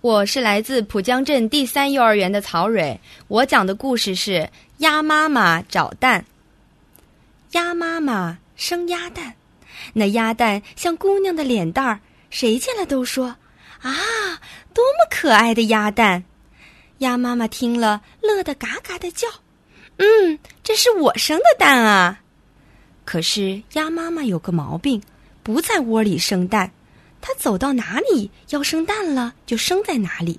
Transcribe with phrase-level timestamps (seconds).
[0.00, 4.30] 我是来自浦江镇第三幼儿园的曹蕊，我讲的故事是
[4.78, 6.20] 《鸭妈妈找蛋》。
[7.58, 9.34] 鸭妈妈生鸭蛋，
[9.92, 11.98] 那鸭蛋像姑娘的脸蛋儿，
[12.30, 13.34] 谁见了都说
[13.82, 13.92] ：“啊，
[14.72, 16.22] 多么可爱的鸭蛋！”
[16.98, 19.26] 鸭妈妈听了，乐得嘎嘎的叫
[19.98, 22.20] ：“嗯，这是我生的蛋啊！”
[23.04, 25.02] 可是鸭妈妈有个毛病，
[25.42, 26.70] 不在窝里生蛋。
[27.20, 30.38] 它走到哪里要生蛋了，就生在哪里，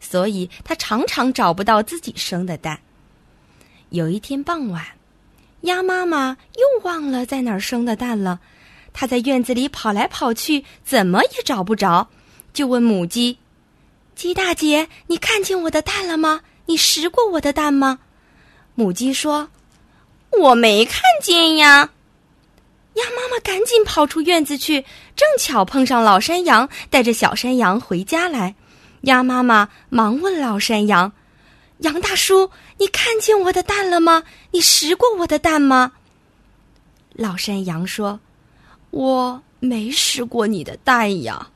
[0.00, 2.80] 所以它常常找不到自己生的蛋。
[3.88, 4.84] 有一天傍晚，
[5.62, 8.40] 鸭妈妈又忘了在哪儿生的蛋了。
[8.92, 12.08] 它在院子里跑来跑去，怎么也找不着，
[12.52, 13.38] 就问母鸡
[14.16, 16.40] ：“鸡大姐，你看见我的蛋了吗？
[16.66, 18.00] 你拾过我的蛋吗？”
[18.74, 19.48] 母鸡说
[20.40, 21.90] ：“我没看见呀。”
[22.94, 28.54] 鸭妈妈赶紧跑出院子去，正巧碰上老山羊带着小山羊回家来。
[29.02, 31.12] 鸭妈妈忙问老山羊
[31.78, 34.24] ：“羊大叔，你看见我的蛋了吗？
[34.50, 35.92] 你拾过我的蛋吗？”
[37.14, 38.20] 老山羊说
[38.90, 41.48] ：“我没拾过你的蛋呀，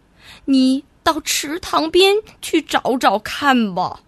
[0.44, 4.00] 你到池塘边去找找看吧。”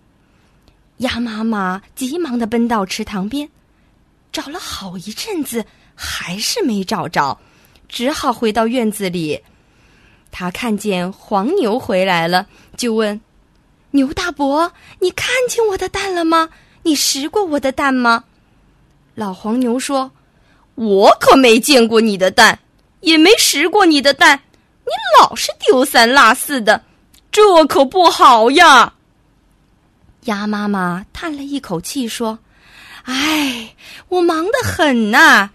[0.98, 3.48] 鸭妈妈急忙的奔到池塘边，
[4.36, 5.64] 找了好一阵子。
[5.98, 7.38] 还是没找着，
[7.88, 9.42] 只好回到院子里。
[10.30, 13.18] 他看见黄牛回来了，就问
[13.92, 14.70] ：“牛大伯，
[15.00, 16.50] 你看见我的蛋了吗？
[16.82, 18.24] 你食过我的蛋吗？”
[19.16, 20.10] 老黄牛说
[20.76, 22.58] ：“我可没见过你的蛋，
[23.00, 24.42] 也没食过你的蛋。
[24.84, 26.84] 你老是丢三落四的，
[27.32, 28.92] 这可不好呀。”
[30.28, 32.38] 鸭妈妈叹了一口气说。
[33.06, 33.74] 哎，
[34.08, 35.50] 我忙得很呐，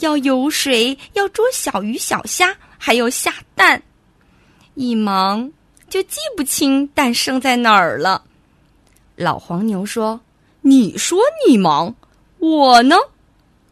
[0.00, 3.80] 要游水，要捉小鱼小虾，还要下蛋，
[4.74, 5.52] 一忙
[5.88, 8.24] 就记不清蛋生在哪儿了。
[9.14, 10.20] 老黄牛说
[10.62, 11.94] ：“你说你忙，
[12.38, 12.96] 我呢，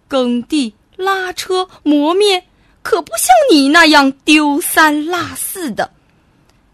[0.06, 2.44] 耕地、拉车、磨面，
[2.83, 5.90] 可不像你那样丢三落四的。”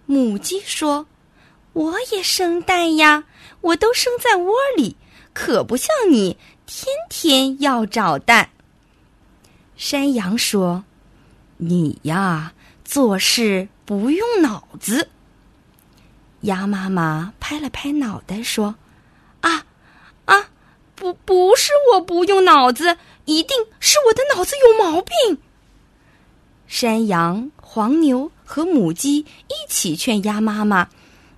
[0.04, 1.06] 母鸡说
[1.72, 3.25] ：“我也生蛋呀，
[3.62, 4.94] 我都生在窝里。”
[5.33, 6.37] 可不像你
[6.67, 8.51] 天天要找蛋。
[9.77, 10.85] 山羊说
[11.57, 12.53] ：“你呀，
[12.85, 15.09] 做事不用脑子。”
[16.43, 18.75] 鸭妈妈拍了拍脑袋说
[19.41, 19.65] ：“啊
[20.27, 20.51] 啊，
[20.95, 25.39] 不不是我不用脑子，一定是我的脑子有毛病。”
[26.67, 30.89] 山羊、黄牛和母鸡一起劝鸭妈妈：“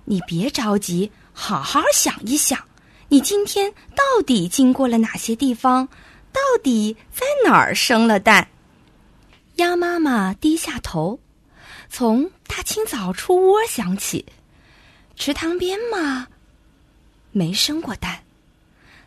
[0.05, 2.59] 你别着急，好好想一想。”
[3.13, 5.87] 你今天到底经过了哪些地方？
[6.31, 8.47] 到底在哪儿生了蛋？
[9.57, 11.19] 鸭妈妈低下头，
[11.91, 14.25] 从大清早出窝想起，
[15.15, 16.27] 池塘边嘛，
[17.31, 18.23] 没生过蛋；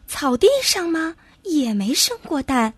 [0.07, 2.75] 草地上吗，也没生过蛋；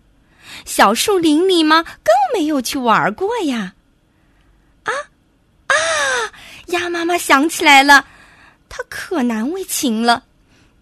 [0.65, 3.75] 小树林里吗，更没有去玩过呀。
[4.81, 4.91] 啊
[5.67, 5.75] 啊！
[6.69, 8.07] 鸭妈妈想起来了，
[8.67, 10.25] 她可难为情了。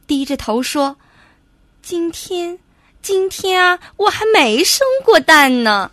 [0.07, 0.95] 低着头说
[1.84, 2.57] ：“今天，
[3.01, 5.91] 今天啊，我还没生过蛋呢。”